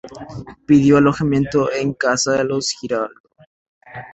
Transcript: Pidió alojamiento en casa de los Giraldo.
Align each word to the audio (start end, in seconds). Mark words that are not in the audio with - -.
Pidió 0.65 0.97
alojamiento 0.97 1.71
en 1.71 1.93
casa 1.93 2.31
de 2.31 2.43
los 2.45 2.71
Giraldo. 2.71 3.13